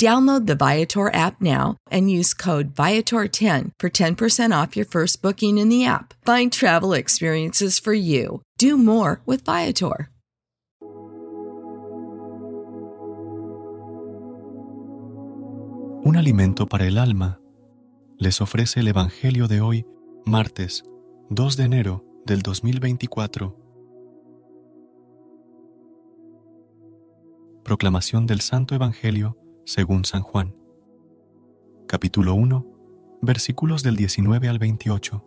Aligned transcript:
Download 0.00 0.46
the 0.46 0.54
Viator 0.54 1.12
app 1.12 1.42
now 1.42 1.76
and 1.90 2.10
use 2.10 2.32
code 2.32 2.74
Viator10 2.74 3.72
for 3.78 3.90
10% 3.90 4.50
off 4.50 4.74
your 4.74 4.86
first 4.86 5.20
booking 5.20 5.58
in 5.58 5.68
the 5.68 5.84
app. 5.84 6.14
Find 6.24 6.50
travel 6.50 6.94
experiences 6.94 7.78
for 7.78 7.92
you. 7.92 8.40
Do 8.56 8.78
more 8.78 9.20
with 9.26 9.44
Viator. 9.44 10.08
Un 16.02 16.16
alimento 16.16 16.66
para 16.66 16.86
el 16.86 16.96
alma 16.96 17.38
les 18.18 18.40
ofrece 18.40 18.80
el 18.80 18.88
Evangelio 18.88 19.48
de 19.48 19.60
hoy, 19.60 19.84
martes 20.24 20.82
2 21.28 21.56
de 21.58 21.64
enero 21.64 22.06
del 22.24 22.40
2024. 22.40 23.54
Proclamación 27.62 28.26
del 28.26 28.40
Santo 28.40 28.74
Evangelio 28.74 29.36
según 29.64 30.04
San 30.04 30.22
Juan. 30.22 30.54
Capítulo 31.86 32.34
1, 32.34 32.66
versículos 33.22 33.82
del 33.82 33.96
19 33.96 34.48
al 34.48 34.58
28. 34.58 35.24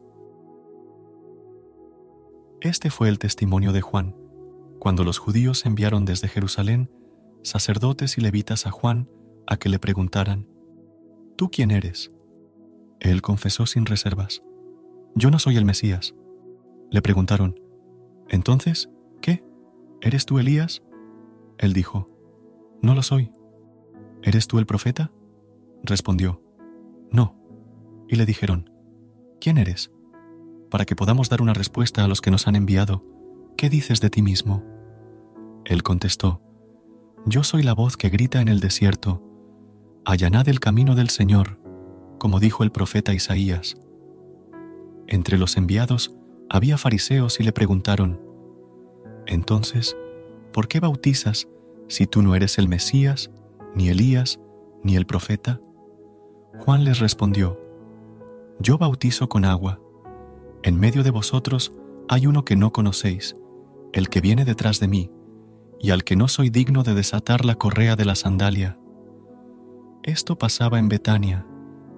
Este 2.61 2.89
fue 2.89 3.09
el 3.09 3.19
testimonio 3.19 3.73
de 3.73 3.81
Juan, 3.81 4.15
cuando 4.79 5.03
los 5.03 5.17
judíos 5.17 5.65
enviaron 5.65 6.05
desde 6.05 6.27
Jerusalén 6.27 6.89
sacerdotes 7.41 8.17
y 8.17 8.21
levitas 8.21 8.65
a 8.65 8.71
Juan 8.71 9.09
a 9.47 9.57
que 9.57 9.69
le 9.69 9.79
preguntaran, 9.79 10.47
¿Tú 11.35 11.49
quién 11.49 11.71
eres? 11.71 12.11
Él 12.99 13.21
confesó 13.21 13.65
sin 13.65 13.85
reservas, 13.85 14.43
Yo 15.15 15.29
no 15.29 15.39
soy 15.39 15.57
el 15.57 15.65
Mesías. 15.65 16.15
Le 16.89 17.01
preguntaron, 17.01 17.59
Entonces, 18.29 18.89
¿qué? 19.21 19.43
¿Eres 20.01 20.25
tú 20.25 20.39
Elías? 20.39 20.83
Él 21.57 21.73
dijo, 21.73 22.09
No 22.81 22.95
lo 22.95 23.03
soy. 23.03 23.31
¿Eres 24.23 24.47
tú 24.47 24.57
el 24.57 24.65
profeta? 24.65 25.11
Respondió, 25.83 26.41
No. 27.11 27.35
Y 28.07 28.15
le 28.15 28.25
dijeron, 28.25 28.69
¿quién 29.41 29.57
eres? 29.57 29.91
Para 30.69 30.85
que 30.85 30.95
podamos 30.95 31.29
dar 31.29 31.41
una 31.41 31.53
respuesta 31.53 32.03
a 32.03 32.07
los 32.07 32.21
que 32.21 32.31
nos 32.31 32.47
han 32.47 32.55
enviado, 32.55 33.03
¿qué 33.57 33.69
dices 33.69 33.99
de 33.99 34.09
ti 34.09 34.21
mismo? 34.21 34.63
Él 35.65 35.83
contestó, 35.83 36.41
Yo 37.25 37.43
soy 37.43 37.63
la 37.63 37.73
voz 37.73 37.97
que 37.97 38.09
grita 38.09 38.39
en 38.39 38.47
el 38.47 38.61
desierto, 38.61 39.21
allanad 40.05 40.47
el 40.47 40.61
camino 40.61 40.95
del 40.95 41.09
Señor, 41.09 41.59
como 42.17 42.39
dijo 42.39 42.63
el 42.63 42.71
profeta 42.71 43.13
Isaías. 43.13 43.75
Entre 45.07 45.37
los 45.37 45.57
enviados 45.57 46.15
había 46.49 46.77
fariseos 46.77 47.41
y 47.41 47.43
le 47.43 47.51
preguntaron, 47.51 48.21
Entonces, 49.25 49.97
¿por 50.53 50.69
qué 50.69 50.79
bautizas 50.79 51.49
si 51.89 52.07
tú 52.07 52.21
no 52.21 52.35
eres 52.35 52.57
el 52.57 52.69
Mesías, 52.69 53.29
ni 53.75 53.89
Elías, 53.89 54.39
ni 54.83 54.95
el 54.95 55.05
profeta? 55.05 55.61
Juan 56.59 56.83
les 56.83 56.99
respondió, 56.99 57.59
Yo 58.59 58.77
bautizo 58.77 59.29
con 59.29 59.45
agua. 59.45 59.79
En 60.61 60.79
medio 60.79 61.03
de 61.03 61.11
vosotros 61.11 61.73
hay 62.07 62.27
uno 62.27 62.45
que 62.45 62.55
no 62.55 62.71
conocéis, 62.71 63.35
el 63.91 64.09
que 64.09 64.21
viene 64.21 64.45
detrás 64.45 64.79
de 64.79 64.87
mí, 64.87 65.11
y 65.79 65.91
al 65.91 66.03
que 66.03 66.15
no 66.15 66.27
soy 66.27 66.49
digno 66.49 66.83
de 66.83 66.93
desatar 66.93 67.43
la 67.45 67.55
correa 67.55 67.95
de 67.95 68.05
la 68.05 68.15
sandalia. 68.15 68.77
Esto 70.03 70.37
pasaba 70.37 70.79
en 70.79 70.89
Betania, 70.89 71.45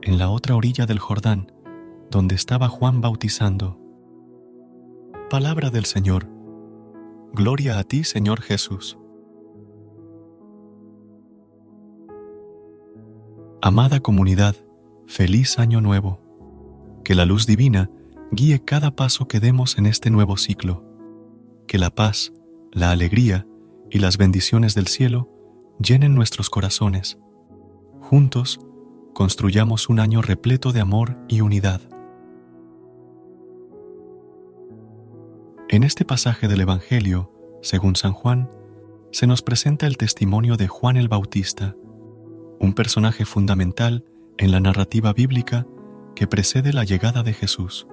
en 0.02 0.18
la 0.18 0.30
otra 0.30 0.56
orilla 0.56 0.86
del 0.86 1.00
Jordán, 1.00 1.52
donde 2.10 2.36
estaba 2.36 2.68
Juan 2.70 3.02
bautizando. 3.02 3.80
Palabra 5.30 5.70
del 5.70 5.86
Señor. 5.86 6.30
Gloria 7.34 7.80
a 7.80 7.84
ti, 7.84 8.04
Señor 8.04 8.42
Jesús. 8.42 8.98
Amada 13.68 14.00
comunidad, 14.00 14.56
feliz 15.08 15.58
año 15.58 15.82
nuevo. 15.82 16.22
Que 17.04 17.16
la 17.16 17.26
luz 17.26 17.48
divina 17.48 17.90
guíe 18.32 18.64
cada 18.64 18.96
paso 18.96 19.28
que 19.28 19.40
demos 19.40 19.80
en 19.80 19.88
este 19.88 20.12
nuevo 20.12 20.38
ciclo. 20.38 20.84
Que 21.68 21.80
la 21.80 21.90
paz, 21.90 22.32
la 22.72 22.92
alegría 22.92 23.48
y 23.90 23.98
las 23.98 24.20
bendiciones 24.20 24.76
del 24.76 24.86
cielo 24.86 25.32
llenen 25.80 26.14
nuestros 26.14 26.52
corazones. 26.52 27.18
Juntos, 28.02 28.60
construyamos 29.16 29.90
un 29.90 30.00
año 30.00 30.22
repleto 30.22 30.72
de 30.72 30.82
amor 30.82 31.18
y 31.28 31.42
unidad. 31.42 31.82
En 35.70 35.82
este 35.82 36.06
pasaje 36.06 36.48
del 36.48 36.62
Evangelio, 36.62 37.32
según 37.64 37.96
San 37.96 38.14
Juan, 38.14 38.48
se 39.12 39.26
nos 39.26 39.42
presenta 39.42 39.88
el 39.88 39.98
testimonio 39.98 40.56
de 40.56 40.68
Juan 40.68 40.98
el 40.98 41.08
Bautista, 41.08 41.76
un 42.60 42.74
personaje 42.74 43.26
fundamental 43.26 44.06
en 44.38 44.52
la 44.52 44.60
narrativa 44.60 45.14
bíblica 45.14 45.66
que 46.16 46.28
precede 46.28 46.74
la 46.74 46.84
llegada 46.84 47.24
de 47.24 47.34
Jesús. 47.34 47.88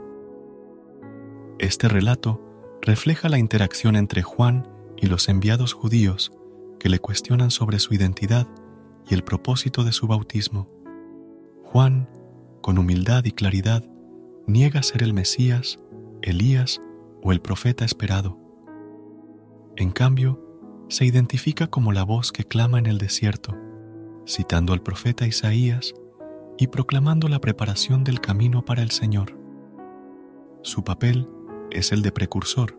Este 1.59 1.88
relato 1.88 2.41
refleja 2.81 3.29
la 3.29 3.38
interacción 3.38 3.97
entre 3.97 4.23
Juan 4.23 4.69
y 4.97 5.06
los 5.06 5.29
enviados 5.29 5.73
judíos 5.73 6.32
que 6.79 6.88
le 6.88 6.99
cuestionan 6.99 7.50
sobre 7.50 7.79
su 7.79 7.94
identidad 7.94 8.49
y 9.09 9.14
el 9.14 9.23
propósito 9.23 9.85
de 9.85 9.93
su 9.93 10.06
bautismo. 10.06 10.69
Juan, 11.65 12.08
con 12.61 12.79
humildad 12.79 13.25
y 13.25 13.32
claridad, 13.32 13.85
niega 14.47 14.82
ser 14.82 15.03
el 15.03 15.15
Mesías, 15.15 15.79
Elías 16.23 16.81
o 17.23 17.32
el 17.32 17.41
profeta 17.41 17.85
esperado. 17.85 18.38
En 19.76 19.91
cambio, 19.91 20.41
se 20.88 21.05
identifica 21.05 21.69
como 21.69 21.93
la 21.93 22.05
voz 22.05 22.32
que 22.32 22.44
clama 22.44 22.79
en 22.79 22.87
el 22.87 22.99
desierto, 22.99 23.56
citando 24.26 24.72
al 24.72 24.82
profeta 24.82 25.26
Isaías 25.26 25.94
y 26.58 26.69
proclamando 26.69 27.28
la 27.28 27.40
preparación 27.40 28.04
del 28.04 28.20
camino 28.20 28.64
para 28.64 28.82
el 28.82 28.90
Señor. 28.90 29.38
Su 30.62 30.84
papel 30.84 31.28
es 31.70 31.92
el 31.92 32.02
de 32.02 32.12
precursor, 32.12 32.78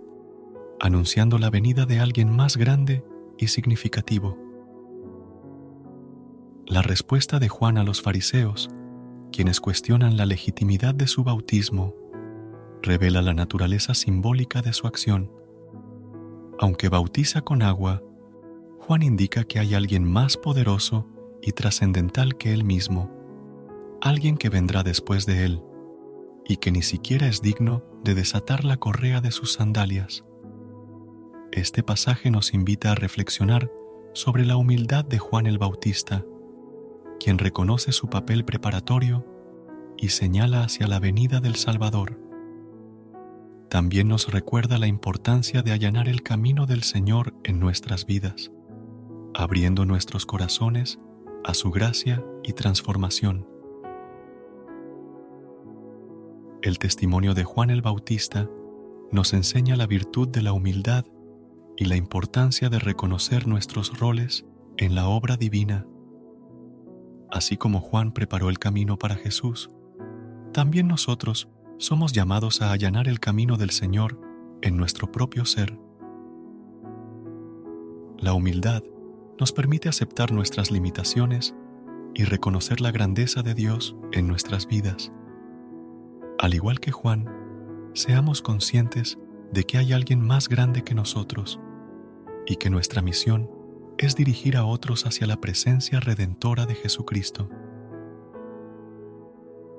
anunciando 0.80 1.38
la 1.38 1.50
venida 1.50 1.86
de 1.86 2.00
alguien 2.00 2.30
más 2.30 2.58
grande 2.58 3.04
y 3.38 3.48
significativo. 3.48 4.38
La 6.66 6.82
respuesta 6.82 7.40
de 7.40 7.50
Juan 7.50 7.78
a 7.78 7.84
los 7.84 8.02
fariseos 8.02 8.70
quienes 9.34 9.60
cuestionan 9.60 10.16
la 10.16 10.26
legitimidad 10.26 10.96
de 10.96 11.08
su 11.08 11.24
bautismo, 11.24 11.96
revela 12.82 13.22
la 13.22 13.34
naturaleza 13.34 13.96
simbólica 13.96 14.62
de 14.62 14.72
su 14.74 14.88
acción. 14.88 15.32
Aunque 16.60 16.88
bautiza 16.88 17.42
con 17.42 17.64
agua, 17.64 18.02
Juan 18.80 19.02
indica 19.02 19.44
que 19.44 19.60
hay 19.60 19.74
alguien 19.74 20.06
más 20.06 20.38
poderoso 20.38 21.08
y 21.46 21.52
trascendental 21.52 22.38
que 22.38 22.54
él 22.54 22.64
mismo, 22.64 23.12
alguien 24.02 24.38
que 24.38 24.50
vendrá 24.50 24.82
después 24.84 25.26
de 25.26 25.44
él 25.46 25.62
y 26.46 26.58
que 26.58 26.72
ni 26.72 26.82
siquiera 26.82 27.28
es 27.28 27.42
digno 27.42 27.84
de 28.04 28.16
desatar 28.16 28.64
la 28.64 28.78
correa 28.78 29.22
de 29.22 29.32
sus 29.32 29.54
sandalias. 29.54 30.24
Este 31.52 31.84
pasaje 31.84 32.32
nos 32.32 32.54
invita 32.54 32.92
a 32.92 32.96
reflexionar 32.96 33.70
sobre 34.14 34.46
la 34.46 34.58
humildad 34.58 35.06
de 35.06 35.20
Juan 35.20 35.46
el 35.46 35.58
Bautista, 35.58 36.26
quien 37.20 37.38
reconoce 37.38 37.92
su 37.92 38.10
papel 38.10 38.46
preparatorio 38.46 39.26
y 39.98 40.10
señala 40.10 40.64
hacia 40.64 40.88
la 40.88 41.00
venida 41.00 41.40
del 41.40 41.56
Salvador. 41.56 42.20
También 43.70 44.08
nos 44.08 44.32
recuerda 44.32 44.78
la 44.78 44.88
importancia 44.88 45.62
de 45.62 45.72
allanar 45.72 46.08
el 46.08 46.24
camino 46.24 46.66
del 46.66 46.84
Señor 46.84 47.34
en 47.44 47.60
nuestras 47.60 48.06
vidas, 48.06 48.52
abriendo 49.34 49.86
nuestros 49.86 50.26
corazones 50.26 51.00
a 51.44 51.54
su 51.54 51.72
gracia 51.72 52.24
y 52.44 52.54
transformación. 52.54 53.48
El 56.62 56.80
testimonio 56.80 57.34
de 57.34 57.44
Juan 57.44 57.70
el 57.70 57.82
Bautista 57.82 58.50
nos 59.12 59.34
enseña 59.34 59.76
la 59.76 59.86
virtud 59.86 60.30
de 60.30 60.42
la 60.42 60.54
humildad 60.54 61.06
y 61.76 61.86
la 61.86 61.98
importancia 61.98 62.70
de 62.70 62.80
reconocer 62.80 63.48
nuestros 63.48 64.00
roles 64.00 64.46
en 64.78 64.96
la 64.96 65.08
obra 65.08 65.36
divina. 65.36 65.86
Así 67.30 67.58
como 67.58 67.82
Juan 67.82 68.14
preparó 68.14 68.50
el 68.50 68.60
camino 68.60 68.98
para 68.98 69.16
Jesús, 69.16 69.70
también 70.54 70.88
nosotros 70.88 71.50
somos 71.78 72.14
llamados 72.14 72.62
a 72.62 72.72
allanar 72.72 73.08
el 73.08 73.20
camino 73.20 73.58
del 73.58 73.72
Señor 73.72 74.20
en 74.62 74.78
nuestro 74.78 75.12
propio 75.12 75.44
ser. 75.44 75.78
La 78.20 78.34
humildad 78.34 78.84
nos 79.40 79.52
permite 79.52 79.90
aceptar 79.90 80.32
nuestras 80.32 80.72
limitaciones 80.72 81.56
y 82.14 82.24
reconocer 82.26 82.82
la 82.82 82.92
grandeza 82.92 83.42
de 83.42 83.54
Dios 83.54 83.96
en 84.12 84.28
nuestras 84.28 84.68
vidas. 84.68 85.12
Al 86.40 86.54
igual 86.54 86.80
que 86.80 86.92
Juan, 86.92 87.30
seamos 87.94 88.42
conscientes 88.42 89.18
de 89.52 89.64
que 89.66 89.78
hay 89.78 89.94
alguien 89.94 90.22
más 90.22 90.50
grande 90.50 90.84
que 90.84 90.96
nosotros 90.96 91.60
y 92.46 92.58
que 92.58 92.70
nuestra 92.70 93.02
misión 93.02 93.50
es 93.98 94.16
dirigir 94.16 94.58
a 94.58 94.66
otros 94.66 95.06
hacia 95.06 95.28
la 95.28 95.40
presencia 95.40 96.00
redentora 96.00 96.66
de 96.66 96.76
Jesucristo. 96.76 97.50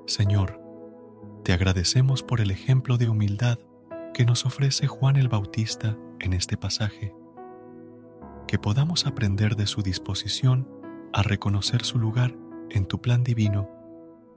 Señor, 0.07 0.61
te 1.43 1.53
agradecemos 1.53 2.23
por 2.23 2.41
el 2.41 2.51
ejemplo 2.51 2.97
de 2.97 3.09
humildad 3.09 3.59
que 4.13 4.25
nos 4.25 4.45
ofrece 4.45 4.87
Juan 4.87 5.17
el 5.17 5.27
Bautista 5.27 5.97
en 6.19 6.33
este 6.33 6.57
pasaje, 6.57 7.13
que 8.47 8.59
podamos 8.59 9.05
aprender 9.05 9.55
de 9.55 9.67
su 9.67 9.81
disposición 9.81 10.69
a 11.13 11.23
reconocer 11.23 11.83
su 11.83 11.97
lugar 11.97 12.35
en 12.69 12.85
tu 12.85 13.01
plan 13.01 13.23
divino 13.23 13.69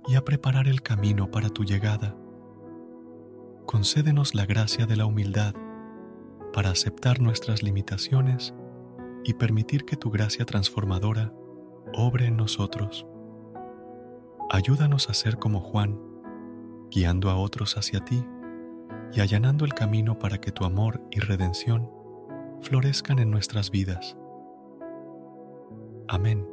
y 0.06 0.14
a 0.14 0.25
preparar 0.25 0.69
el 0.69 0.82
camino 0.82 1.31
para 1.31 1.50
tu 1.50 1.64
llegada. 1.64 2.16
Concédenos 3.66 4.34
la 4.34 4.46
gracia 4.46 4.87
de 4.87 4.96
la 4.96 5.06
humildad 5.06 5.55
para 6.52 6.70
aceptar 6.70 7.20
nuestras 7.20 7.62
limitaciones 7.62 8.55
y 9.25 9.34
permitir 9.34 9.84
que 9.84 9.96
tu 9.96 10.11
gracia 10.11 10.46
transformadora 10.46 11.34
obre 11.94 12.26
en 12.26 12.37
nosotros. 12.37 13.06
Ayúdanos 14.50 15.11
a 15.11 15.14
ser 15.14 15.37
como 15.37 15.61
Juan, 15.61 16.00
guiando 16.90 17.28
a 17.28 17.37
otros 17.37 17.76
hacia 17.76 18.04
ti 18.04 18.25
y 19.12 19.20
allanando 19.20 19.66
el 19.66 19.75
camino 19.75 20.19
para 20.19 20.40
que 20.40 20.52
tu 20.52 20.64
amor 20.64 21.02
y 21.11 21.20
redención 21.20 21.98
florezcan 22.62 23.19
en 23.19 23.31
nuestras 23.31 23.70
vidas. 23.70 24.16
Amén. 26.08 26.46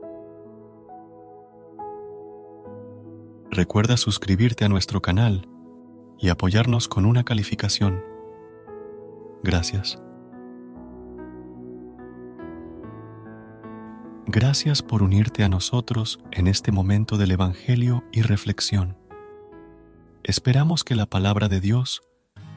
Recuerda 3.52 3.96
suscribirte 3.96 4.66
a 4.66 4.70
nuestro 4.70 5.02
canal 5.02 5.48
y 6.20 6.30
apoyarnos 6.30 6.88
con 6.88 7.06
una 7.06 7.24
calificación. 7.24 8.04
Gracias. 9.44 10.02
Gracias 14.28 14.82
por 14.82 15.04
unirte 15.04 15.44
a 15.44 15.50
nosotros 15.50 16.20
en 16.32 16.48
este 16.48 16.72
momento 16.72 17.18
del 17.18 17.32
Evangelio 17.32 18.04
y 18.12 18.24
reflexión. 18.24 18.98
Esperamos 20.24 20.84
que 20.84 20.96
la 20.96 21.06
palabra 21.06 21.48
de 21.48 21.62
Dios 21.62 22.02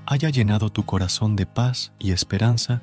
haya 0.07 0.31
llenado 0.31 0.71
tu 0.71 0.85
corazón 0.85 1.37
de 1.37 1.45
paz 1.45 1.93
y 1.99 2.13
esperanza 2.13 2.83